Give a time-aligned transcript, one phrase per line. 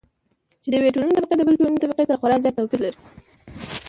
[0.63, 2.99] چې د يوې ټولنې طبقې د بلې ټولنې طبقې سره خورا زيات توپېر لري.